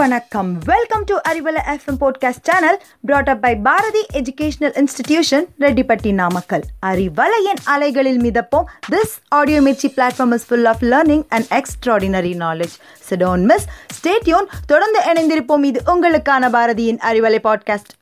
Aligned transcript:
வணக்கம். 0.00 0.58
Welcome 0.64 1.04
to 1.04 1.16
Arivalai 1.28 1.60
FM 1.66 2.00
podcast 2.00 2.42
channel 2.42 2.82
brought 3.00 3.28
up 3.28 3.42
by 3.42 3.56
Bharathi 3.56 4.06
educational 4.12 4.84
institution 4.84 5.44
Rettipatti 5.58 6.14
Namakkal 6.14 6.62
அறிவலையின் 6.86 7.60
அலைகளில் 7.64 8.20
மிதப்போம். 8.20 8.64
This 8.90 9.14
audio 9.28 9.60
Mirchi 9.60 9.92
platform 9.96 10.32
is 10.32 10.46
full 10.46 10.64
of 10.64 10.82
learning 10.82 11.24
and 11.28 11.44
extraordinary 11.50 12.32
knowledge 12.34 12.76
so don't 13.10 13.42
miss 13.42 13.66
stay tuned 14.00 14.46
தொடர்ந்து 14.66 15.00
இணைந்திருப்போம். 15.00 15.64
இது 15.64 15.82
உங்களுக்கான 15.86 16.50
பாரதியின் 16.50 16.98
Arivalai 16.98 17.38
podcast 17.44 17.92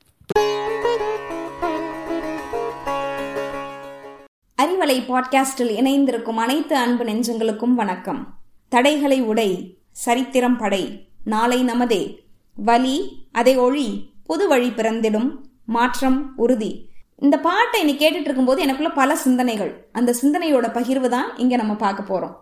Arivalai 4.63 5.05
பாட்காஸ்டில் 5.09 5.71
இணைந்திருக்கும் 5.71 6.37
அனைத்து 6.37 6.77
அன்பு 6.77 7.05
நெஞ்சங்களுக்கும் 7.05 7.75
வணக்கம். 7.75 8.35
தடைகளை 8.69 9.21
உடை 9.21 9.79
சரித்திரம் 9.93 10.57
படை. 10.57 11.08
நாளை 11.35 11.59
நமதே. 11.71 12.03
வலி 12.57 12.97
அதை 13.41 13.55
ஒழி 13.59 13.87
புது 14.29 14.45
வழி 14.49 14.69
பிறந்திடும். 14.71 15.31
மாற்றம் 15.77 16.19
உறுதி. 16.37 16.71
இந்த 17.27 17.37
பாட்டை 17.47 17.79
இன்னைக்கு 17.81 18.03
கேட்டுட்டு 18.03 18.29
இருக்கும்போது 18.29 18.61
எனக்குள்ள 18.65 18.91
பல 18.99 19.17
சிந்தனைகள். 19.25 19.73
அந்த 19.93 20.11
சிந்தனையோட 20.21 20.67
பகிர்வு 20.77 21.09
தான் 21.17 21.31
இங்கே 21.37 21.57
நம்ம 21.57 21.75
பார்க்க 21.85 22.11
போகிறோம் 22.11 22.37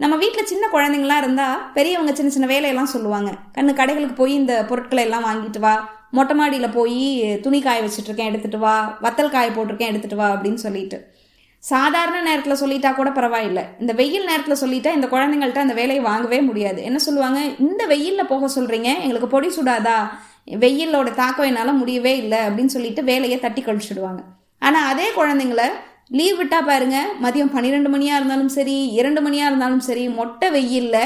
நம்ம 0.00 0.14
வீட்டில் 0.16 0.48
சின்ன 0.50 0.64
குழந்தைங்களா 0.72 1.16
இருந்தால் 1.22 1.58
பெரியவங்க 1.74 2.12
சின்ன 2.18 2.30
சின்ன 2.36 2.46
வேலையெல்லாம் 2.52 2.92
சொல்லுவாங்க. 2.94 3.30
கண்ணு 3.56 3.72
கடைகளுக்கு 3.80 4.16
போய் 4.20 4.32
இந்த 4.34 4.54
பொருட்களை 4.68 5.02
எல்லாம் 5.04 5.26
வாங்கிட்டு 5.28 5.60
வா. 5.64 5.74
மொட்டை 6.16 6.34
மாடியில் 6.36 6.74
போய் 6.78 6.98
துணி 7.44 7.58
காய 7.62 7.82
வச்சுட்டு 7.82 8.10
இருக்கேன் 8.10 8.58
வா. 8.64 8.74
வத்தல் 9.02 9.34
காய 9.34 9.50
போட்டிருக்கேன் 9.50 9.92
எடுத்துட்டு 9.92 10.16
வா 10.16 10.28
அப்படின்னு 10.34 10.60
சொல்லிட்டு. 10.66 10.98
சாதாரண 11.70 12.20
நேரத்தில் 12.20 12.60
சொல்லிட்டா 12.60 12.90
கூட 12.94 13.10
பரவாயில்ல. 13.10 13.60
இந்த 13.82 13.92
வெயில் 14.00 14.28
நேரத்தில் 14.30 14.60
சொல்லிட்டா 14.62 14.90
இந்த 14.96 15.06
குழந்தைங்கள்ட்ட 15.12 15.60
அந்த 15.64 15.74
வேலையை 15.80 16.02
வாங்கவே 16.08 16.40
முடியாது. 16.40 16.82
என்ன 16.88 16.98
சொல்லுவாங்க? 16.98 17.40
இந்த 17.66 17.82
வெயிலில் 17.92 18.30
போக 18.32 18.48
சொல்கிறீங்க 18.56 18.88
எங்களுக்கு 19.02 19.28
பொடி 19.34 19.48
சுடாதா? 19.56 19.98
வெயிலோட 20.64 21.10
தாக்கம் 21.20 21.48
என்னால் 21.50 21.78
முடியவே 21.80 22.12
இல்லை 22.22 22.40
அப்படின்னு 22.46 22.74
சொல்லிட்டு 22.76 23.02
வேலையை 23.10 23.38
தட்டி 23.40 23.62
கழிச்சிடுவாங்க. 23.66 24.22
ஆனால் 24.58 24.88
அதே 24.92 25.06
குழந்தைங்கள 25.18 25.64
லீவ் 26.18 26.38
விட்டா 26.40 26.58
பாருங்க 26.70 26.96
மதியம் 27.24 27.52
பன்னிரெண்டு 27.54 27.90
மணியாக 27.94 28.18
இருந்தாலும் 28.20 28.52
சரி 28.56 28.76
இரண்டு 29.00 29.20
மணியாக 29.26 29.50
இருந்தாலும் 29.50 29.84
சரி 29.88 30.04
மொட்டை 30.18 30.48
வெயில்ல 30.56 30.96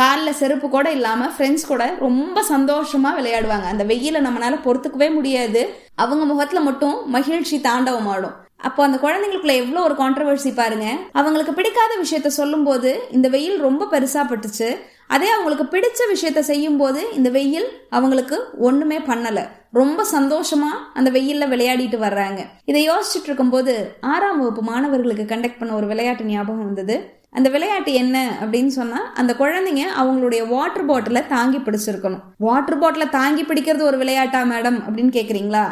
காலில் 0.00 0.38
செருப்பு 0.38 0.68
கூட 0.68 0.86
இல்லாமல் 0.98 1.34
ஃப்ரெண்ட்ஸ் 1.34 1.68
கூட 1.72 1.84
ரொம்ப 2.06 2.38
சந்தோஷமாக 2.52 3.18
விளையாடுவாங்க. 3.18 3.66
அந்த 3.74 3.84
வெயிலை 3.90 4.22
நம்மளால் 4.28 4.64
பொறுத்துக்கவே 4.64 5.10
முடியாது. 5.18 5.62
அவங்க 6.04 6.24
முகத்தில் 6.24 6.66
மட்டும் 6.68 6.96
மகிழ்ச்சி 7.16 7.58
தாண்டவமாடும். 7.68 8.34
அப்போ 8.56 8.84
அந்த 8.84 8.98
குழந்தைங்களுக்குள்ள 9.02 9.54
எவ்வளோ 9.54 9.80
ஒரு 9.82 9.94
கான்ட்ரவர்சி 9.94 10.54
பாருங்க. 10.54 10.86
அவங்களுக்கு 11.12 11.52
பிடிக்காத 11.52 11.92
விஷயத்த 12.02 12.26
சொல்லும்போது 12.26 13.08
இந்த 13.10 13.28
வெயில் 13.28 13.58
ரொம்ப 13.58 13.88
பெருசா 13.90 14.22
பட்டுச்சு. 14.30 14.76
அதே 15.06 15.28
அவங்களுக்கு 15.30 15.64
பிடிச்ச 15.64 16.00
விஷயத்த 16.12 16.38
செய்யும் 16.38 16.76
போது 16.76 17.12
இந்த 17.12 17.30
வெயில் 17.30 17.66
அவங்களுக்கு 17.90 18.36
ஒண்ணுமே 18.58 18.98
பண்ணல. 18.98 19.48
ரொம்ப 19.72 20.06
சந்தோஷமா 20.12 20.70
அந்த 20.94 21.10
வெயில்ல 21.10 21.46
விளையாடிட்டு 21.48 21.98
வர்றாங்க. 21.98 22.40
இதை 22.64 22.90
யோசிச்சுட்டு 22.90 23.24
இருக்கும்போது 23.24 23.96
ஆறாம் 24.00 24.38
வகுப்பு 24.38 24.62
மாணவர்களுக்கு 24.62 25.36
கண்டக்ட் 25.36 25.58
பண்ண 25.58 25.74
ஒரு 25.74 25.86
விளையாட்டு 25.86 26.24
ஞாபகம் 26.24 26.64
வந்தது. 26.64 27.22
அந்த 27.30 27.48
விளையாட்டு 27.48 27.92
என்ன 27.92 28.38
அப்படின்னு 28.40 28.66
சொன்னா 28.66 29.12
அந்த 29.14 29.34
குழந்தைங்க 29.38 29.84
அவங்களுடைய 30.00 30.48
வாட்டர் 30.48 30.86
பாட்டில 30.86 31.26
தாங்கி 31.26 31.58
பிடிச்சிருக்கணும். 31.58 32.22
வாட்டர் 32.38 32.80
பாட்டில 32.80 33.08
தாங்கி 33.08 33.42
பிடிக்கிறது 33.42 33.80
ஒரு 33.80 33.96
விளையாட்டா 33.96 34.42
மேடம் 34.42 34.78
அப்படின்னு 34.86 35.12
கேக்குறீங்களா? 35.18 35.64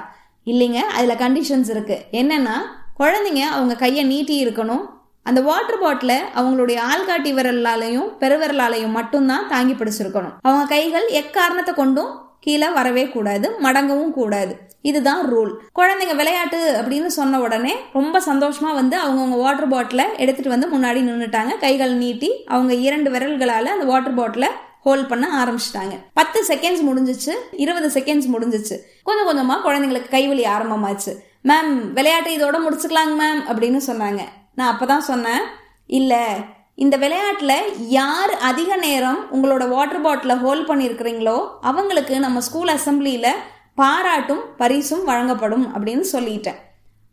இல்லைங்க 0.50 0.80
அதில் 0.96 1.20
கண்டிஷன்ஸ் 1.24 1.70
இருக்குது 1.74 2.04
என்னென்னா 2.20 2.56
குழந்தைங்க 3.00 3.42
அவங்க 3.56 3.74
கையை 3.74 4.04
நீட்டி 4.04 4.34
இருக்கணும். 4.46 4.82
அந்த 5.28 5.40
வாட்டர் 5.40 5.80
பாட்டில 5.82 6.12
அவங்களுடைய 6.38 6.78
ஆள்காட்டி 6.92 7.30
விரலாலையும் 7.38 8.08
பெருவிரலாலையும் 8.20 8.96
மட்டும்தான் 8.98 9.48
தாங்கி 9.48 9.74
பிடிச்சிருக்கணும். 9.74 10.34
அவங்க 10.42 10.64
கைகள் 10.66 11.06
எக்காரணத்தை 11.20 11.74
கொண்டும் 11.74 12.12
கீழே 12.40 12.68
வரவே 12.68 13.04
கூடாது 13.08 13.48
மடங்கவும் 13.62 14.10
கூடாது. 14.10 14.52
இதுதான் 14.90 15.20
ரூல் 15.32 15.52
குழந்தைங்க 15.78 16.14
விளையாட்டு 16.20 16.60
அப்படின்னு 16.78 17.10
சொன்ன 17.18 17.40
உடனே 17.40 17.74
ரொம்ப 17.92 18.22
சந்தோஷமா 18.26 18.70
வந்து 18.80 18.96
அவங்கவுங்க 18.98 19.38
வாட்டர் 19.44 19.72
பாட்டில 19.74 20.04
எடுத்துட்டு 20.16 20.54
வந்து 20.54 20.68
முன்னாடி 20.74 21.00
நின்றுட்டாங்க 21.08 21.52
கைகள் 21.58 21.94
நீட்டி 21.94 22.30
அவங்க 22.48 22.74
இரண்டு 22.74 23.10
விரல்களால 23.10 23.72
அந்த 23.76 23.84
வாட்டர் 23.84 24.18
பாட்டில 24.20 24.48
ஹோல்ட் 24.82 25.08
பண்ண 25.08 25.26
ஆரம்பிச்சிட்டாங்க. 25.42 25.96
பத்து 26.14 26.38
செகண்ட்ஸ் 26.48 26.86
முடிஞ்சிச்சு 26.88 27.32
இருபது 27.52 27.88
செகண்ட்ஸ் 28.00 28.30
முடிஞ்சிச்சு. 28.34 28.76
கொஞ்சம் 29.02 29.28
கொஞ்சமா 29.28 29.54
குழந்தைங்களுக்கு 29.66 30.14
கைவலி 30.16 30.44
ஆரம்பமாச்சு. 30.54 31.12
மேம் 31.44 31.92
விளையாட்டு 31.92 32.36
இதோட 32.36 32.56
முடிச்சுக்கலாங்க 32.64 33.14
மேம் 33.20 33.42
அப்படின்னு 33.52 33.80
சொன்னாங்க. 33.86 34.22
நான் 34.54 34.72
அப்பதான் 34.72 35.06
சொன்னேன் 35.10 35.42
இல்ல 35.86 36.34
இந்த 36.74 36.96
விளையாட்டுல 36.98 37.52
யார் 37.78 38.32
அதிக 38.50 38.76
நேரம் 38.76 39.18
உங்களோட 39.32 39.68
வாட்டர் 39.68 40.04
பாட்டில 40.04 40.40
ஹோல்ட் 40.40 40.68
பண்ணியிருக்கிறீங்களோ 40.68 41.36
அவங்களுக்கு 41.60 42.18
நம்ம 42.18 42.40
ஸ்கூல் 42.40 42.68
அசம்பிளியில 42.68 43.26
பாராட்டும் 43.74 44.42
பரிசும் 44.56 45.04
வழங்கப்படும் 45.04 45.66
அப்படின்னு 45.74 46.04
சொல்லிட்டேன். 46.12 46.58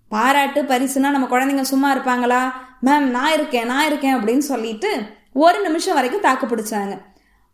பாராட்டு 0.09 0.61
பரிசுனா 0.61 1.09
நம்ம 1.15 1.27
குழந்தைங்க 1.27 1.61
சும்மா 1.61 1.95
இருப்பாங்களா? 1.95 2.41
மேம் 2.85 3.09
நான் 3.17 3.33
இருக்கேன் 3.33 3.65
நான் 3.65 3.85
இருக்கேன் 3.85 4.15
அப்படின்னு 4.15 4.45
சொல்லிட்டு 4.51 4.91
ஒரு 5.33 5.61
நிமிஷம் 5.61 5.93
வரைக்கும் 5.93 6.21
தாக்கு 6.21 6.45
பிடிச்சாங்க. 6.47 6.93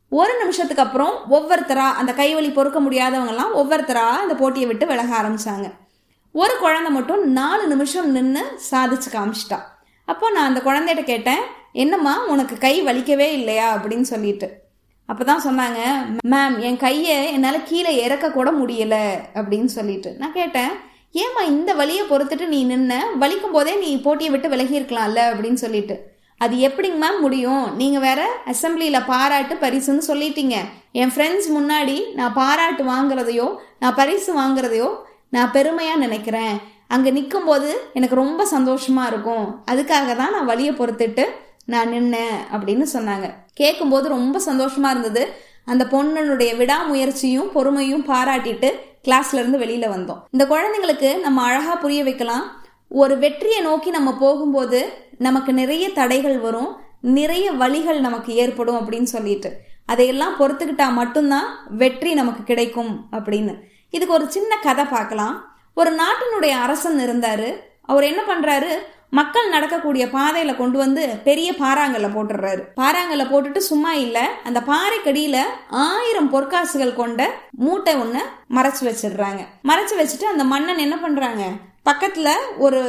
ஒரு 0.10 0.38
நிமிஷத்துக்கு 0.38 0.84
அப்புறம் 0.84 1.14
ஒவ்வொருத்தரா 1.32 1.94
அந்த 1.94 2.12
கைவலி 2.12 2.54
பொறுக்க 2.54 2.82
முடியாதவங்கலாம் 2.82 3.56
ஒவ்வொருத்தரா 3.56 4.10
அந்த 4.10 4.36
போட்டியை 4.36 4.68
விட்டு 4.68 4.86
விலக 4.86 5.22
ஆரம்பிச்சாங்க. 5.22 5.72
ஒரு 6.32 6.58
குழந்தை 6.58 6.92
மட்டும் 6.92 7.32
நாலு 7.32 7.68
நிமிஷம் 7.68 8.12
நின்று 8.12 8.60
சாதிச்சு 8.72 9.10
காமிச்சிட்டா. 9.12 9.60
அப்போ 10.06 10.32
நான் 10.32 10.56
அந்த 10.56 10.62
குழந்தைகிட்ட 10.66 11.04
கேட்டேன் 11.04 11.40
என்னம்மா 11.74 12.26
உனக்கு 12.26 12.58
கை 12.58 12.86
வலிக்கவே 12.86 13.32
இல்லையா? 13.32 13.76
அப்படின்னு 13.76 14.02
சொல்லிட்டு. 14.02 14.64
அப்பதான் 15.14 15.38
சொன்னாங்க 15.46 16.06
மேம் 16.28 16.60
என் 16.60 16.78
கையை 16.78 17.34
என்னால் 17.34 17.64
கீழே 17.64 18.04
இறக்க 18.04 18.32
கூட 18.32 18.52
முடியல 18.52 19.14
அப்படின்னு 19.34 19.66
சொல்லிட்டு. 19.66 20.16
நான் 20.20 20.34
கேட்டேன் 20.34 20.70
ஏம்மா 21.12 21.42
இந்த 21.42 21.74
வலியை 21.74 22.06
பொறுத்துட்டு 22.10 22.48
நீ 22.48 22.66
நின்ன? 22.66 22.94
வலிக்கும் 23.22 23.52
போதே 23.52 23.76
நீ 23.76 24.02
போட்டியை 24.02 24.32
விட்டு 24.32 24.50
விலகியிருக்கலாம்ல 24.50 25.20
அப்படின்னு 25.34 25.54
சொல்லிட்டு. 25.54 26.15
அது 26.44 26.56
எப்படிங்க 26.68 26.98
மேம் 27.04 27.20
முடியும்? 27.26 27.66
நீங்கள் 27.80 28.04
வேற 28.08 28.22
அசம்பிளியில் 28.52 29.08
பாராட்டு 29.12 29.56
பரிசுன்னு 29.64 30.04
சொல்லிட்டீங்க. 30.12 30.56
என் 31.02 31.14
ஃப்ரெண்ட்ஸ் 31.14 31.50
முன்னாடி 31.58 31.98
நான் 32.20 32.36
பாராட்டு 32.40 32.84
வாங்குறதையோ 32.94 33.48
நான் 33.80 33.98
பரிசு 34.00 34.32
வாங்குறதையோ 34.42 34.90
நான் 35.36 35.54
பெருமையாக 35.56 36.04
நினைக்கிறேன். 36.06 36.56
அங்கே 36.96 37.12
நிற்கும் 37.18 37.48
போது 37.50 37.70
எனக்கு 37.98 38.16
ரொம்ப 38.24 38.42
சந்தோஷமாக 38.56 39.12
இருக்கும். 39.12 39.46
அதுக்காக 39.72 40.10
தான் 40.22 40.36
நான் 40.36 40.50
வழியை 40.52 40.74
பொறுத்துட்டு 40.80 41.24
நான் 41.74 41.92
நின்னேன் 41.94 42.38
அப்படின்னு 42.56 42.86
சொன்னாங்க. 42.96 43.28
கேட்கும்போது 43.62 44.08
ரொம்ப 44.18 44.40
சந்தோஷமாக 44.50 44.94
இருந்தது. 44.96 45.24
அந்த 45.72 45.84
பொண்ணனுடைய 45.94 46.52
விடாமுயற்சியும் 46.60 47.50
பொறுமையும் 47.56 48.04
பாராட்டிட்டு 48.12 48.70
கிளாஸ்ல 49.08 49.40
இருந்து 49.42 49.62
வெளியில 49.64 49.86
வந்தோம். 49.96 50.22
இந்த 50.36 50.44
குழந்தைங்களுக்கு 50.52 51.10
நம்ம 51.26 51.42
அழகா 51.48 51.74
புரிய 51.76 52.02
வைக்கலாம். 52.04 52.46
ஒரு 52.90 53.18
வெற்றியை 53.18 53.62
நோக்கி 53.62 53.90
நம்ம 53.90 54.18
போகும்போது 54.18 54.94
நமக்கு 55.18 55.54
நிறைய 55.54 55.90
தடைகள் 55.90 56.40
வரும் 56.40 56.76
நிறைய 57.02 57.52
வழிகள் 57.52 58.00
நமக்கு 58.00 58.34
ஏற்படும் 58.34 58.76
அப்படின்னு 58.76 59.04
சொல்லிட்டு. 59.04 59.58
அதையெல்லாம் 59.86 60.38
பொறுத்துக்கிட்டா 60.40 60.92
மட்டும்தான் 60.92 61.58
வெற்றி 61.70 62.14
நமக்கு 62.14 62.44
கிடைக்கும் 62.44 63.06
அப்படின்னு. 63.12 63.56
இதுக்கு 63.90 64.14
ஒரு 64.14 64.32
சின்ன 64.32 64.58
கதை 64.58 64.86
பார்க்கலாம். 64.86 65.58
ஒரு 65.74 65.98
நாட்டினுடைய 65.98 66.50
அரசன் 66.50 67.00
இருந்தாரு. 67.00 67.56
அவர் 67.82 68.04
என்ன 68.04 68.22
பண்றாரு? 68.22 68.68
மக்கள் 69.10 69.50
நடக்கக்கூடிய 69.50 70.06
பாதையில 70.06 70.56
கொண்டு 70.56 70.78
வந்து 70.78 71.08
பெரிய 71.24 71.52
பாறாங்கல்ல 71.52 72.10
போட்டுடுறாரு. 72.10 72.64
பாறாங்கல்ல 72.76 73.24
போட்டுட்டு 73.28 73.58
சும்மா 73.58 73.94
இல்ல 73.94 74.30
அந்த 74.44 74.64
பாறைக்கடியில 74.68 75.38
ஆயிரம் 75.70 76.34
பொற்காசுகள் 76.34 76.96
கொண்ட 76.96 77.32
மூட்டை 77.52 77.96
ஒண்ணு 77.96 78.20
மறைச்சு 78.50 78.82
வச்சிடுறாங்க. 78.82 79.46
மறைச்சு 79.64 79.94
வச்சுட்டு 79.98 80.24
அந்த 80.24 80.44
மன்னன் 80.44 80.78
என்ன 80.78 80.98
பண்றாங்க? 80.98 81.44
பக்கத்தில் 81.88 82.30
ஒரு 82.66 82.82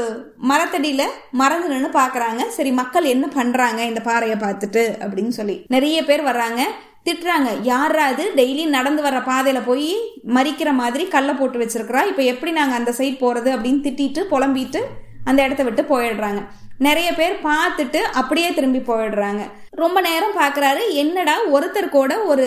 மரத்தடியில் 0.50 1.14
மறந்து 1.40 1.68
நின்று 1.68 1.88
பார்க்குறாங்க 2.00 2.42
சரி 2.56 2.70
மக்கள் 2.80 3.12
என்ன 3.14 3.26
பண்ணுறாங்க 3.38 3.80
இந்த 3.90 4.00
பாறையை 4.08 4.36
பார்த்துட்டு 4.44 4.82
அப்படின்னு 5.04 5.32
சொல்லி. 5.38 5.56
நிறைய 5.74 5.98
பேர் 6.04 6.22
வர்றாங்க. 6.28 6.60
திட்டுறாங்க. 7.06 7.50
யாராவது 7.62 8.22
டெய்லி 8.38 8.64
நடந்து 8.76 9.02
வர 9.02 9.16
பாதையில் 9.30 9.66
போய் 9.70 9.90
மறிக்கிற 10.36 10.70
மாதிரி 10.82 11.04
கல்லை 11.14 11.34
போட்டு 11.34 11.58
வச்சிருக்கிறா. 11.62 12.02
இப்போ 12.10 12.22
எப்படி 12.32 12.52
நாங்கள் 12.58 12.78
அந்த 12.78 12.92
சைட் 12.92 13.22
போகிறது 13.24 13.50
அப்படின்னு 13.56 13.84
திட்டிட்டு 13.86 14.22
புலம்பிட்டு 14.32 14.82
அந்த 15.24 15.40
இடத்த 15.42 15.62
விட்டு 15.62 15.82
போயிடுறாங்க. 15.92 16.40
நிறைய 16.78 17.14
பேர் 17.14 17.34
பார்த்துட்டு 17.44 18.00
அப்படியே 18.20 18.54
திரும்பி 18.54 18.78
போயிடுறாங்க. 18.78 19.42
ரொம்ப 19.70 20.00
நேரம் 20.00 20.36
பார்க்குறாரு 20.40 20.82
என்னடா 20.88 21.34
ஒருத்தர் 21.52 21.88
கூட 21.88 22.12
ஒரு 22.22 22.46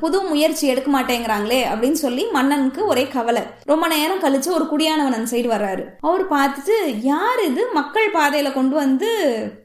புது 0.00 0.22
முயற்சி 0.22 0.66
எடுக்க 0.66 0.88
மாட்டேங்கிறாங்களே 0.96 1.60
அப்படின்னு 1.72 1.98
சொல்லி 2.02 2.24
மன்னனுக்கு 2.36 2.86
ஒரே 2.86 3.08
கவலை. 3.08 3.42
ரொம்ப 3.64 3.86
நேரம் 3.86 4.22
கழிச்சு 4.22 4.48
ஒரு 4.48 4.66
குடியானவன் 4.66 5.16
அந்த 5.18 5.36
சைடு 5.36 5.48
வர்றாரு. 5.54 5.84
அவர் 6.00 6.24
பார்த்துட்டு 6.30 6.76
யார் 7.02 7.42
இது? 7.44 7.64
மக்கள் 7.72 8.08
பாதையில 8.12 8.52
கொண்டு 8.52 8.76
வந்து 8.76 9.10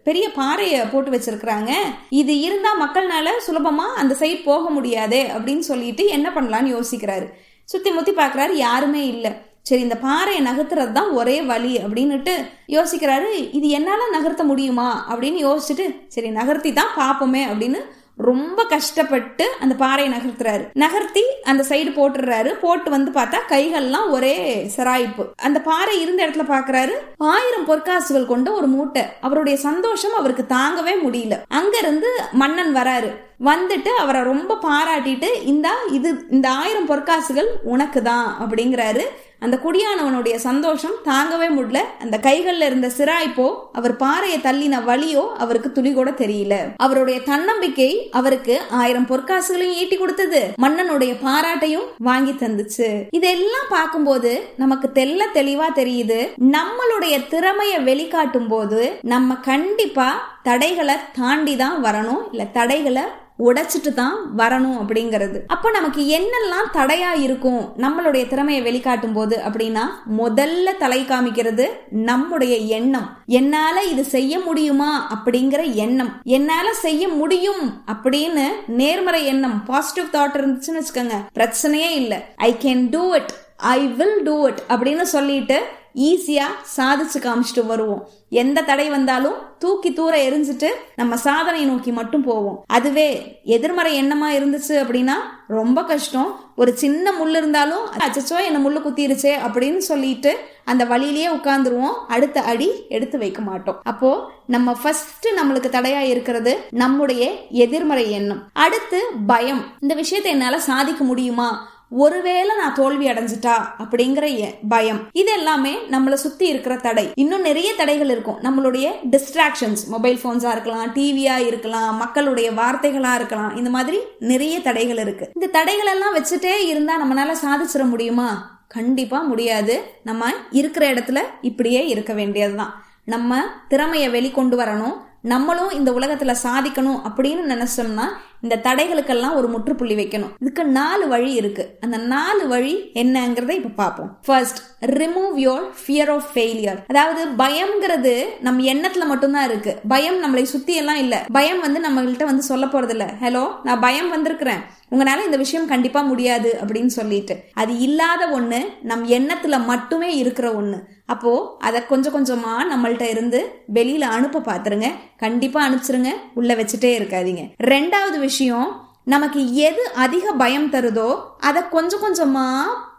பெரிய 0.03 0.29
பாறையை 0.29 0.81
போட்டு 0.85 1.11
வச்சிருக்கிறாங்க. 1.11 1.71
இது 2.09 2.39
இருந்தா 2.39 2.73
மக்கள்னால 2.83 3.29
சுலபமா 3.47 3.87
அந்த 4.03 4.15
சைடு 4.19 4.43
போக 4.43 4.69
முடியாதே 4.69 5.23
அப்படின்னு 5.37 5.65
சொல்லிட்டு 5.71 6.05
என்ன 6.07 6.29
பண்ணலான்னு 6.35 6.75
யோசிக்கிறாரு. 6.77 7.27
சுத்தி 7.63 7.91
முத்தி 7.91 8.11
பார்க்கறாரு 8.11 8.51
யாருமே 8.51 9.07
இல்லை. 9.07 9.31
சரி 9.67 9.81
இந்த 9.81 9.97
பாறையை 9.97 10.41
நகர்த்துறது 10.45 10.91
தான் 10.91 11.11
ஒரே 11.19 11.41
வழி 11.41 11.77
அப்படின்னுட்டு 11.77 12.33
யோசிக்கிறாரு. 12.67 13.29
இது 13.51 13.67
என்னால் 13.69 14.15
நகர்த்த 14.17 14.43
முடியுமா? 14.43 14.89
அப்படின்னு 15.11 15.39
யோசிச்சுட்டு 15.47 15.85
சரி 16.07 16.29
நகர்த்தி 16.29 16.73
தான் 16.73 16.95
பார்ப்போமே 16.97 17.43
அப்படின்னு 17.51 17.79
ரொம்ப 18.17 18.63
கஷ்டப்பட்டு 18.63 19.45
அந்த 19.59 19.75
பாறையை 19.75 20.09
நகர்த்துறாரு. 20.13 20.63
நகர்த்தி 20.73 21.23
அந்த 21.43 21.63
சைடு 21.69 21.89
போட்டுடுறாரு. 21.97 22.51
போட்டு 22.61 22.89
வந்து 22.89 23.11
பார்த்தா 23.11 23.39
கைகள்லாம் 23.49 24.09
ஒரே 24.09 24.35
சராய்ப்பு. 24.75 25.23
அந்த 25.47 25.61
பாறை 25.61 26.01
இருந்த 26.01 26.27
இடத்துல 26.27 26.45
பாக்குறாரு. 26.53 26.95
ஆயிரம் 27.17 27.67
பொற்காசுகள் 27.67 28.25
கொண்ட 28.25 28.51
ஒரு 28.51 28.67
மூட்டை. 28.67 29.03
அவருடைய 29.21 29.57
சந்தோஷம் 29.59 30.15
அவருக்கு 30.15 30.45
தாங்கவே 30.55 30.95
முடியல. 31.03 31.37
அங்க 31.47 31.77
இருந்து 31.77 32.11
மன்னன் 32.31 32.75
வராரு. 32.75 33.11
வந்துட்டு 33.45 33.91
அவரை 34.03 34.21
ரொம்ப 34.23 34.57
பாராட்டிட்டு 34.61 35.29
இந்தா 35.43 35.75
இது 35.91 36.09
இந்த 36.29 36.49
ஆயிரம் 36.49 36.89
பொற்காசுகள் 36.89 37.49
உனக்கு 37.63 38.01
தான் 38.01 38.27
அப்படிங்கிறாரு. 38.43 39.05
அந்த 39.39 39.59
குடியானவனுடைய 39.63 40.35
சந்தோஷம் 40.35 40.93
தாங்கவே 41.05 41.47
முடியல. 41.57 41.79
அந்த 41.99 42.19
கைகள்ல 42.21 42.65
இருந்த 42.65 42.91
சிராய்ப்போ 42.97 43.47
அவர் 43.73 43.95
பாறையை 43.95 44.39
தள்ளின 44.39 44.75
வழியோ 44.83 45.23
அவருக்கு 45.37 45.71
துளி 45.71 45.93
கூட 45.93 46.11
தெரியல. 46.11 46.55
அவருடைய 46.77 47.21
தன்னம்பிக்கை 47.21 48.09
அவருக்கு 48.11 48.61
ஆயிரம் 48.69 49.07
பொற்காசுகளையும் 49.07 49.77
ஈட்டி 49.81 49.97
கொடுத்தது. 49.97 50.53
மன்னனுடைய 50.61 51.15
பாராட்டையும் 51.21 51.87
வாங்கி 51.97 52.31
தந்துச்சு. 52.31 53.03
இதெல்லாம் 53.11 53.69
பார்க்கும்போது 53.69 54.53
நமக்கு 54.57 54.89
தெல்ல 54.93 55.21
தெளிவா 55.33 55.67
தெரியுது. 55.75 56.19
நம்மளுடைய 56.51 57.27
திறமையை 57.27 57.83
வெளிக்காட்டும் 57.83 58.47
போது 58.47 58.97
நம்ம 59.01 59.35
கண்டிப்பா 59.35 60.37
தடைகளை 60.43 60.95
தாண்டி 61.13 61.55
தான் 61.55 61.83
வரணும். 61.83 62.23
இல்ல 62.31 62.43
தடைகளை 62.43 63.03
உடைச்சிட்டு 63.39 63.93
தான் 63.93 64.15
வரணும் 64.37 64.77
அப்படிங்கிறது. 64.81 65.39
அப்போ 65.47 65.71
நமக்கு 65.71 66.01
என்னெல்லாம் 66.17 66.67
தடையா 66.73 67.21
இருக்கும்? 67.21 67.61
நம்மளுடைய 67.77 68.27
திறமையை 68.27 68.61
வெளிக்காட்டும் 68.63 69.13
போது 69.13 69.41
அப்படின்னா 69.47 69.83
முதல்ல 70.17 70.77
தலை 70.77 71.01
காமிக்கிறது 71.01 71.65
நம்முடைய 71.89 72.55
எண்ணம். 72.55 73.17
என்னால 73.25 73.83
இது 73.83 74.03
செய்ய 74.03 74.39
முடியுமா 74.39 74.91
அப்படிங்கிற 75.15 75.73
எண்ணம். 75.73 76.11
என்னால 76.23 76.73
செய்ய 76.73 77.07
முடியும் 77.07 77.81
அப்படின்னு 77.93 78.45
நேர்மறை 78.67 79.25
எண்ணம் 79.25 79.65
பாசிட்டிவ் 79.65 80.21
தாட் 80.21 80.35
இருந்துச்சுன்னு 80.35 80.81
வச்சுக்கோங்க. 80.81 81.17
பிரச்சனையே 81.33 81.89
இல்லை. 82.01 82.17
I 82.35 82.55
can 82.61 82.87
do 82.89 83.13
it 83.13 83.33
I 83.57 83.87
will 83.87 84.23
do 84.23 84.47
it 84.47 84.61
அப்படின்னு 84.69 85.01
சொல்லிட்டு 85.01 85.59
ஈஸியாக 85.95 86.61
சாதிச்சு 86.77 87.17
காமிச்சிட்டு 87.19 87.65
வருவோம். 87.65 88.07
எந்த 88.29 88.61
தடை 88.61 88.89
வந்தாலும் 88.89 89.33
தூக்கி 89.59 89.93
தூர 89.93 90.17
எரிஞ்சிட்டு 90.29 90.69
நம்ம 90.95 91.17
சாதனை 91.17 91.65
நோக்கி 91.65 91.91
மட்டும் 91.91 92.23
போவோம். 92.23 92.63
அதுவே 92.67 93.39
எதிர்மறை 93.43 94.03
எண்ணமா 94.03 94.29
இருந்துச்சு 94.37 94.75
அப்படின்னா 94.83 95.13
ரொம்ப 95.47 95.83
கஷ்டம். 95.83 96.39
ஒரு 96.55 96.77
சின்ன 96.77 97.11
முள் 97.11 97.29
இருந்தாலும் 97.29 97.85
அச்சச்சோ 97.97 98.43
என்ன 98.43 98.69
முள்ளு 98.69 98.81
குத்திருச்சே 98.83 99.33
அப்படின்னு 99.47 99.77
சொல்லிட்டு 99.77 100.37
அந்த 100.63 100.85
வழியிலேயே 100.85 101.27
உட்காந்துருவோம் 101.27 101.97
அடுத்த 102.07 102.41
அடி 102.41 102.69
எடுத்து 102.89 103.17
வைக்க 103.17 103.41
மாட்டோம். 103.41 103.79
அப்போ 103.83 104.31
நம்ம 104.47 104.73
ஃபர்ஸ்ட் 104.73 105.27
நம்மளுக்கு 105.37 105.69
தடையா 105.77 105.99
இருக்கிறது 105.99 106.59
நம்முடைய 106.69 107.31
எதிர்மறை 107.49 108.11
எண்ணம். 108.11 108.49
அடுத்து 108.53 109.01
பயம். 109.27 109.65
இந்த 109.79 109.93
விஷயத்தை 109.93 110.31
என்னால 110.31 110.59
சாதிக்க 110.59 111.03
முடியுமா? 111.03 111.73
ஒருவேளை 111.89 112.55
நான் 112.57 112.73
தோல்வி 112.73 113.09
அடைஞ்சிட்டா 113.09 113.53
அப்படிங்கிற 113.79 114.53
பயம். 114.69 114.99
இது 115.11 115.31
எல்லாமே 115.31 115.77
நம்மளை 115.91 116.13
சுத்தி 116.13 116.47
இருக்கிற 116.47 116.75
தடை. 116.75 117.11
இன்னும் 117.15 117.41
நிறைய 117.41 117.73
தடைகள் 117.77 118.09
இருக்கும். 118.09 118.41
நம்மளுடைய 118.41 118.91
டிஸ்ட்ராக்ஷன்ஸ் 119.11 119.87
மொபைல் 119.87 120.19
போன்ஸா 120.23 120.51
இருக்கலாம் 120.51 120.93
டிவியா 120.93 121.37
இருக்கலாம் 121.37 121.97
மக்களுடைய 121.97 122.51
வார்த்தைகளா 122.51 123.15
இருக்கலாம் 123.15 123.55
இந்த 123.55 123.69
மாதிரி 123.69 123.99
நிறைய 124.19 124.59
தடைகள் 124.59 124.97
இருக்கு. 124.97 125.29
இந்த 125.33 125.47
தடைகள் 125.47 125.85
எல்லாம் 125.85 126.15
வச்சுட்டே 126.15 126.67
இருந்தா 126.67 127.05
நம்மளால 127.05 127.35
சாதிச்சிட 127.45 127.83
முடியுமா? 127.83 128.59
கண்டிப்பா 128.67 129.21
முடியாது. 129.21 129.83
நம்ம 130.03 130.25
இருக்கிற 130.51 130.93
இடத்துல 130.93 131.19
இப்படியே 131.41 131.87
இருக்க 131.87 132.13
வேண்டியதுதான். 132.13 132.83
நம்ம 133.05 133.43
திறமையை 133.67 134.09
வெளிக்கொண்டு 134.09 134.57
வரணும். 134.57 134.97
நம்மளும் 135.21 135.69
இந்த 135.69 135.91
உலகத்துல 135.91 136.35
சாதிக்கணும் 136.43 137.01
அப்படின்னு 137.05 137.39
நினைச்சோம்னா 137.49 138.03
இந்த 138.41 138.59
தடைகளுக்கெல்லாம் 138.63 139.35
ஒரு 139.35 139.47
முற்றுப்புள்ளி 139.47 139.95
வைக்கணும். 139.95 140.29
இதுக்கு 140.39 140.65
நாலு 140.65 141.07
வழி 141.07 141.33
இருக்கு. 141.33 141.77
அந்த 141.81 141.97
நாலு 141.97 142.47
வழி 142.47 142.91
என்னங்கிறத 142.93 143.49
இப்ப 143.49 143.69
பார்ப்போம். 143.69 144.19
First 144.25 144.57
remove 144.85 145.37
your 145.37 145.63
fear 145.87 146.11
of 146.11 146.25
failure 146.33 146.85
அதாவது 146.87 147.25
பயம்ங்கிறது 147.37 148.41
நம்ம 148.41 148.63
எண்ணத்துல 148.63 149.05
மட்டும்தான் 149.05 149.45
இருக்கு. 149.45 149.79
பயம் 149.87 150.23
நம்மளை 150.23 150.43
சுத்தி 150.43 150.75
எல்லாம் 150.75 150.97
இல்ல. 150.97 151.25
பயம் 151.31 151.59
வந்து 151.59 151.81
நம்மகிட்ட 151.89 152.25
வந்து 152.25 152.43
சொல்ல 152.43 152.65
போறது 152.65 152.89
இல்ல 152.89 153.13
ஹலோ 153.21 153.51
நான் 153.63 153.79
பயம் 153.79 154.09
வந்திருக்கிறேன். 154.09 154.59
உங்களால 154.91 155.25
இந்த 155.25 155.37
விஷயம் 155.37 155.67
கண்டிப்பா 155.67 156.01
முடியாது 156.01 156.57
அப்படின்னு 156.65 156.85
சொல்லிட்டு. 156.85 157.39
அது 157.53 157.77
இல்லாத 157.77 158.27
ஒண்ணு 158.27 158.57
நம் 158.81 159.09
எண்ணத்துல 159.09 159.65
மட்டுமே 159.65 160.17
இருக்கிற 160.17 160.51
ஒண்ணு. 160.51 160.79
அப்போ 161.05 161.55
அதை 161.59 161.85
கொஞ்சம் 161.85 162.25
கொஞ்சமா 162.25 162.55
நம்மள்ட்ட 162.73 163.01
இருந்து 163.01 163.63
வெளியில 163.73 163.99
அனுப்ப 163.99 164.39
பாத்துருங்க. 164.39 164.91
கண்டிப்பா 165.17 165.69
அனுப்பிச்சிருங்க. 165.69 166.07
உள்ள 166.33 166.53
வச்சுட்டே 166.53 166.93
இருக்காதீங்க. 166.97 167.51
ரெண்டாவது 167.63 168.24
விஷயம் 168.25 168.67
நமக்கு 169.13 169.41
எது 169.67 169.83
அதிக 170.05 170.25
பயம் 170.41 170.69
தருதோ 170.71 171.09
அதை 171.39 171.61
கொஞ்சம் 171.75 172.03
கொஞ்சமா 172.03 172.47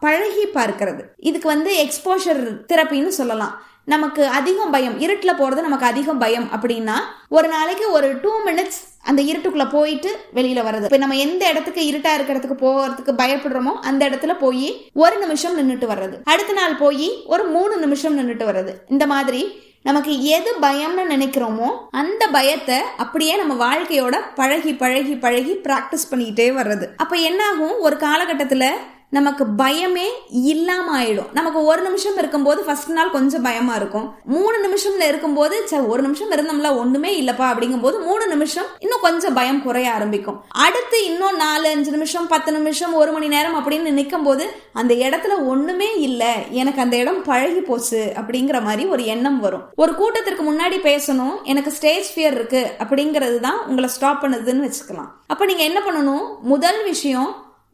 பழகி 0.01 0.45
பார்க்கிறது. 0.55 1.03
இதுக்கு 1.31 1.49
வந்து 1.55 1.71
எக்ஸ்போஷர் 1.85 2.43
தெரப்பின்னு 2.73 3.17
சொல்லலாம். 3.21 3.55
நமக்கு 3.93 4.23
அதிகம் 4.39 4.73
பயம் 4.75 4.95
இருட்டில் 5.01 5.39
போகிறது 5.41 5.63
நமக்கு 5.63 5.87
அதிகம் 5.87 6.19
பயம் 6.19 6.47
அப்படின்னா 6.57 6.95
ஒரு 7.29 7.49
நாளைக்கு 7.49 7.91
ஒரு 7.91 8.09
டூ 8.23 8.33
மினிட்ஸ் 8.47 8.81
அந்த 9.03 9.21
இருட்டுக்குள்ளே 9.23 9.67
போயிட்டு 9.71 10.11
வெளியில் 10.33 10.63
வர்றது. 10.63 10.87
இப்போ 10.89 10.97
நம்ம 10.97 11.17
எந்த 11.17 11.43
இடத்துக்கு 11.49 11.87
இருட்டாக 11.87 12.17
இருக்கிறதுக்கு 12.19 12.57
போகிறதுக்கு 12.65 13.13
பயப்படுறோமோ 13.21 13.75
அந்த 13.91 14.09
இடத்துல 14.09 14.35
போய் 14.39 14.91
ஒரு 14.93 15.19
நிமிஷம் 15.19 15.59
நின்றுட்டு 15.59 15.87
வர்றது. 15.93 16.17
அடுத்த 16.25 16.53
நாள் 16.53 16.75
போய் 16.77 17.09
ஒரு 17.27 17.45
மூணு 17.45 17.77
நிமிஷம் 17.77 18.19
நின்றுட்டு 18.19 18.49
வர்றது. 18.51 18.75
இந்த 18.89 19.07
மாதிரி 19.07 19.43
நமக்கு 19.83 20.13
எது 20.37 20.51
பயம்னு 20.61 21.03
நினைக்கிறோமோ 21.11 21.69
அந்த 21.91 22.23
பயத்தை 22.37 22.79
அப்படியே 22.97 23.37
நம்ம 23.37 23.55
வாழ்க்கையோட 23.67 24.17
பழகி 24.35 24.75
பழகி 24.75 25.15
பழகி 25.17 25.55
ப்ராக்டிஸ் 25.67 26.09
பண்ணிக்கிட்டே 26.11 26.49
வர்றது. 26.61 26.89
அப்போ 26.97 27.17
என்னாகும்? 27.17 27.77
ஒரு 27.87 27.97
காலகட்டத்தில் 27.97 28.69
நமக்கு 29.17 29.45
பயமே 29.63 30.07
இல்லாம 30.53 30.87
ஆயிடும். 30.99 31.31
நமக்கு 31.39 31.61
ஒரு 31.71 31.81
நிமிஷம் 31.87 32.19
இருக்கும்போது 32.23 32.61
ஃபர்ஸ்ட் 32.67 32.93
நாள் 32.97 33.15
கொஞ்சம் 33.17 33.45
பயமா 33.47 33.75
இருக்கும். 33.81 34.07
மூணு 34.35 34.57
நிமிஷம்ல 34.67 35.05
இருக்கும்போது 35.11 35.57
சார் 35.71 35.85
ஒரு 35.93 36.03
நிமிஷம் 36.07 36.33
இருந்தோம்ல 36.37 36.71
ஒண்ணுமே 36.83 37.11
இல்லப்பா 37.23 37.47
அப்படிங்கும்போது 37.53 37.97
மூணு 38.09 38.25
நிமிஷம் 38.35 38.69
இன்னும் 38.79 39.05
கொஞ்சம் 39.07 39.37
பயம் 39.39 39.63
குறைய 39.63 39.89
ஆரம்பிக்கும். 39.97 40.39
அடுத்து 40.67 40.99
இன்னும் 41.11 41.37
நாலு 41.37 41.69
அஞ்சு 41.69 41.91
நிமிஷம் 41.91 42.27
பத்து 42.33 42.51
நிமிஷம் 42.53 42.95
ஒரு 43.01 43.13
மணி 43.17 43.29
நேரம் 43.35 43.57
அப்படின்னு 43.59 43.97
நிற்கும் 43.99 44.27
போது 44.29 44.45
அந்த 44.73 44.93
இடத்துல 44.95 45.35
ஒண்ணுமே 45.47 45.91
இல்லை 46.07 46.33
எனக்கு 46.51 46.81
அந்த 46.81 46.97
இடம் 46.97 47.23
பழகி 47.23 47.63
போச்சு 47.71 48.03
அப்படிங்கிற 48.21 48.59
மாதிரி 48.69 48.85
ஒரு 48.95 49.05
எண்ணம் 49.15 49.41
வரும். 49.41 49.65
ஒரு 49.77 49.95
கூட்டத்திற்கு 49.95 50.45
முன்னாடி 50.51 50.79
பேசணும் 50.89 51.37
எனக்கு 51.43 51.73
ஸ்டேஜ் 51.73 52.09
ஃபியர் 52.13 52.37
இருக்கு 52.39 52.63
அப்படிங்கிறது 52.85 53.39
தான் 53.41 53.61
உங்களை 53.67 53.89
ஸ்டாப் 53.89 54.23
பண்ணுதுன்னு 54.25 54.67
வச்சுக்கலாம். 54.69 55.11
அப்ப 55.27 55.45
நீங்க 55.45 55.63
என்ன 55.63 55.81
பண்ணணும்? 55.87 56.25
முதல் 56.55 56.81
விஷயம் 56.85 57.31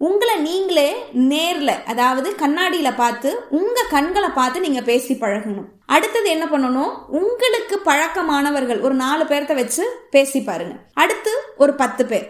உங்களை 0.07 0.35
நீங்களே 0.47 0.89
நேரில் 1.31 1.81
அதாவது 1.93 2.29
கண்ணாடியில் 2.43 2.99
பார்த்து 3.01 3.31
உங்கள் 3.59 3.91
கண்களை 3.95 4.29
பார்த்து 4.39 4.63
நீங்கள் 4.65 4.87
பேசி 4.89 5.15
பழகணும். 5.15 5.67
அடுத்தது 5.95 6.29
என்ன 6.35 6.45
பண்ணணும்? 6.53 6.93
உங்களுக்கு 7.19 7.77
பழக்கமானவர்கள் 7.89 8.81
ஒரு 8.87 8.95
நாலு 9.03 9.25
பேர்த்த 9.25 9.55
வச்சு 9.59 9.85
பேசி 10.15 10.41
பாருங்க. 10.49 10.75
அடுத்து 11.03 11.33
ஒரு 11.65 11.75
பத்து 11.83 12.05
பேர். 12.13 12.27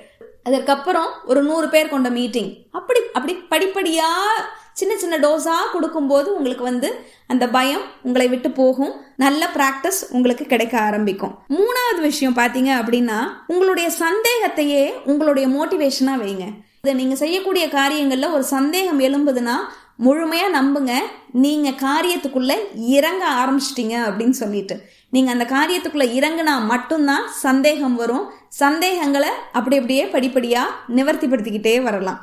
அதற்கப்புறம் 0.48 1.10
ஒரு 1.30 1.40
நூறு 1.48 1.68
பேர் 1.74 1.92
கொண்ட 1.92 2.10
மீட்டிங் 2.18 2.50
அப்படி 2.78 3.00
அப்படி 3.12 3.34
படிப்படியாக 3.52 4.44
சின்ன 4.80 4.92
சின்ன 5.02 5.14
டோஸாக 5.24 5.70
கொடுக்கும்போது 5.72 6.28
உங்களுக்கு 6.36 6.64
வந்து 6.70 6.90
அந்த 7.32 7.44
பயம் 7.56 7.84
உங்களை 8.06 8.26
விட்டு 8.28 8.50
போகும். 8.60 8.92
நல்ல 9.24 9.48
ப்ராக்டிஸ் 9.56 10.00
உங்களுக்கு 10.16 10.46
கிடைக்க 10.52 10.74
ஆரம்பிக்கும். 10.88 11.34
மூணாவது 11.58 12.00
விஷயம் 12.10 12.38
பார்த்தீங்க 12.40 12.72
அப்படின்னா 12.80 13.20
உங்களுடைய 13.54 13.88
சந்தேகத்தையே 14.04 14.84
உங்களுடைய 15.12 15.48
மோட்டிவேஷனாக 15.56 16.22
வைங்க. 16.24 16.46
இதை 16.86 16.92
நீங்கள் 17.00 17.18
செய்யக்கூடிய 17.20 17.64
காரியங்களில் 17.74 18.32
ஒரு 18.36 18.44
சந்தேகம் 18.44 19.00
எழும்புதுன்னா 19.06 19.54
முழுமையாக 20.06 20.54
நம்புங்க. 20.56 20.92
நீங்கள் 21.42 21.76
காரியத்துக்குள்ளே 21.82 22.56
இறங்க 22.96 23.22
ஆரம்பிச்சிட்டிங்க 23.40 23.96
அப்படின்னு 24.06 24.36
சொல்லிட்டு. 24.40 24.76
நீங்கள் 25.14 25.34
அந்த 25.34 25.46
காரியத்துக்குள்ளே 25.52 26.06
இறங்குனா 26.18 26.54
மட்டும்தான் 26.72 27.26
சந்தேகம் 27.44 27.94
வரும். 28.02 28.24
சந்தேகங்களை 28.48 29.30
அப்படி 29.52 29.78
அப்படியே 29.80 30.06
படிப்படியாக 30.14 30.74
நிவர்த்திப்படுத்திக்கிட்டே 30.96 31.76
வரலாம். 31.88 32.18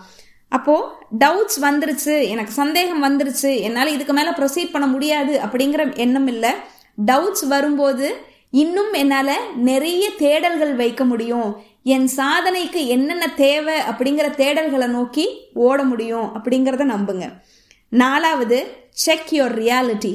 அப்போது 0.49 0.91
டவுட்ஸ் 1.23 1.59
வந்துருச்சு. 1.67 2.15
எனக்கு 2.33 2.51
சந்தேகம் 2.61 3.05
வந்துருச்சு. 3.07 3.53
என்னால் 3.67 3.95
இதுக்கு 3.95 4.15
மேலே 4.19 4.33
ப்ரொசீட் 4.41 4.75
பண்ண 4.75 4.89
முடியாது 4.95 5.35
அப்படிங்கிற 5.45 5.95
எண்ணம் 6.05 6.27
இல்லை. 6.35 6.53
டவுட்ஸ் 7.11 7.47
வரும்போது 7.55 8.09
இன்னும் 8.63 8.93
என்னால் 8.99 9.35
நிறைய 9.71 10.03
தேடல்கள் 10.19 10.75
வைக்க 10.75 11.03
முடியும். 11.05 11.49
என் 11.85 12.07
சாதனைக்கு 12.17 12.87
என்னென்ன 12.87 13.25
தேவை 13.35 13.75
அப்படிங்கிற 13.89 14.27
தேடல்களை 14.41 14.87
நோக்கி 14.87 15.25
ஓட 15.53 15.83
முடியும் 15.83 16.27
அப்படிங்கிறத 16.35 16.85
நம்புங்க. 16.95 17.25
நாலாவது 17.89 18.57
செக் 19.03 19.31
யுவர் 19.31 19.55
ரியாலிட்டி 19.63 20.13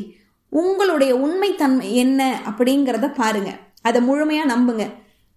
உங்களுடைய 0.48 1.12
உண்மைத்தன்மை 1.16 1.86
என்ன 2.02 2.20
அப்படிங்கிறத 2.50 3.06
பாருங்க. 3.12 3.50
அதை 3.82 4.00
முழுமையாக 4.02 4.52
நம்புங்க. 4.54 4.84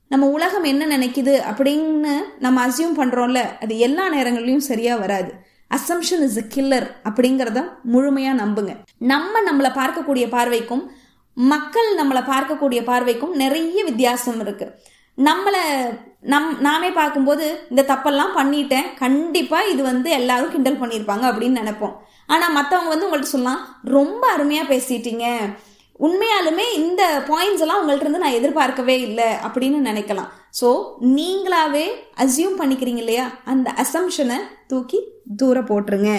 நம்ம 0.08 0.26
உலகம் 0.28 0.64
என்ன 0.64 0.98
நினைக்குது 0.98 1.34
அப்படின்னு 1.50 2.14
நம்ம 2.40 2.68
அசியூம் 2.68 3.00
பண்ணுறோம்ல 3.00 3.40
அது 3.64 3.74
எல்லா 3.88 4.04
நேரங்கள்லையும் 4.14 4.68
சரியாக 4.72 5.00
வராது. 5.00 5.32
அசம்ஷன் 5.72 6.24
இஸ் 6.28 6.40
அ 6.42 6.46
கில்லர் 6.56 6.88
அப்படிங்கிறத 7.10 7.62
முழுமையாக 7.94 8.40
நம்புங்க. 8.44 8.74
நம்ம 8.98 9.42
நம்மளை 9.50 9.72
பார்க்கக்கூடிய 9.80 10.28
பார்வைக்கும் 10.36 10.84
மக்கள் 11.38 11.90
நம்மளை 12.00 12.22
பார்க்கக்கூடிய 12.30 12.82
பார்வைக்கும் 12.92 13.34
நிறைய 13.36 13.84
வித்தியாசம் 13.84 14.40
இருக்குது 14.46 14.74
நம்மளை 15.18 15.62
நம் 16.32 16.50
நாமே 16.66 16.90
பார்க்கும்போது 16.98 17.46
இந்த 17.72 17.82
தப்பெல்லாம் 17.92 18.36
பண்ணிட்டேன். 18.40 18.88
கண்டிப்பாக 19.04 19.70
இது 19.74 19.82
வந்து 19.92 20.10
எல்லாரும் 20.20 20.54
கிண்டல் 20.54 20.82
பண்ணியிருப்பாங்க 20.82 21.26
அப்படின்னு 21.30 21.62
நினைப்போம். 21.62 21.96
ஆனால் 22.34 22.56
மற்றவங்க 22.58 22.92
வந்து 22.94 23.08
உங்கள்ட்ட 23.08 23.34
சொல்லலாம் 23.34 23.62
ரொம்ப 23.96 24.24
அருமையாக 24.36 24.72
பேசிட்டீங்க. 24.74 25.26
உண்மையாலுமே 26.06 26.66
இந்த 26.82 27.04
பாயிண்ட்ஸ் 27.30 27.64
எல்லாம் 27.66 27.80
உங்கள்ட்ட 27.82 28.06
இருந்து 28.06 28.24
நான் 28.24 28.38
எதிர்பார்க்கவே 28.40 28.96
இல்லை 29.08 29.30
அப்படின்னு 29.48 29.80
நினைக்கலாம். 29.90 30.32
ஸோ 30.60 30.70
நீங்களாவே 31.18 31.86
அசியூம் 32.24 32.60
பண்ணிக்கிறீங்க 32.62 33.02
இல்லையா? 33.04 33.28
அந்த 33.54 33.68
அசம்ஷனை 33.84 34.40
தூக்கி 34.72 35.00
தூர 35.42 35.62
போட்டுருங்க. 35.70 36.12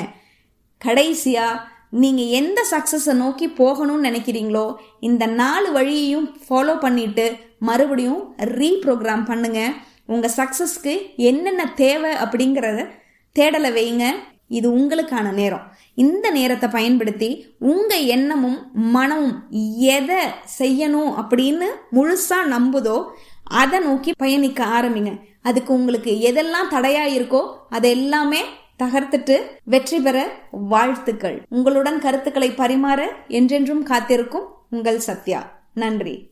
கடைசியாக 0.87 1.63
நீங்கள் 2.03 2.33
எந்த 2.39 2.61
சக்ஸஸை 2.71 3.13
நோக்கி 3.21 3.47
போகணும்னு 3.61 4.09
நினைக்கிறீங்களோ 4.09 4.67
இந்த 5.09 5.27
நாலு 5.41 5.69
வழியையும் 5.77 6.27
ஃபாலோ 6.47 6.75
பண்ணிட்டு 6.85 7.27
மறுபடியும் 7.59 8.35
ரீப்ரோக்ராம் 8.39 9.25
பண்ணுங்க. 9.25 9.73
உங்க 10.07 10.31
சக்சஸ்க்கு 10.37 11.17
என்னென்ன 11.17 11.73
தேவை 11.75 12.11
அப்படிங்கிறத 12.11 12.89
தேடலை 13.39 13.73
வைங்க. 13.73 14.13
இது 14.49 14.77
உங்களுக்கான 14.77 15.33
நேரம். 15.33 15.73
இந்த 15.95 16.31
நேரத்தை 16.31 16.69
பயன்படுத்தி 16.69 17.55
உங்க 17.59 17.97
எண்ணமும் 17.97 18.71
மனமும் 18.73 19.49
எதை 19.77 20.21
செய்யணும் 20.59 21.11
அப்படின்னு 21.23 21.67
முழுசா 21.93 22.39
நம்புதோ 22.55 23.05
அதை 23.45 23.81
நோக்கி 23.81 24.13
பயணிக்க 24.13 24.65
ஆரம்பிங்க. 24.65 25.21
அதுக்கு 25.43 25.73
உங்களுக்கு 25.73 26.11
எதெல்லாம் 26.11 26.73
தடையா 26.73 27.05
இருக்கோ 27.19 27.47
அதை 27.69 27.91
எல்லாமே 27.91 28.43
தகர்த்துட்டு 28.79 29.43
வெற்றி 29.65 30.01
பெற 30.01 30.29
வாழ்த்துக்கள். 30.51 31.43
உங்களுடன் 31.49 32.01
கருத்துக்களை 32.01 32.51
பரிமாற 32.51 33.01
என்றென்றும் 33.29 33.83
காத்திருக்கும் 33.83 34.49
உங்கள் 34.71 34.99
சத்யா. 34.99 35.51
நன்றி. 35.73 36.28